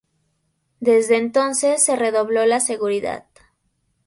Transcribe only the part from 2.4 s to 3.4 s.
la seguridad.